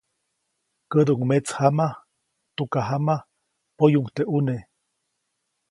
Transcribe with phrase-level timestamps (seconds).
[0.91, 1.87] Käduʼuŋ metsjama,
[2.55, 3.15] tukajama,
[3.77, 4.55] poyuʼuŋ teʼ ʼune.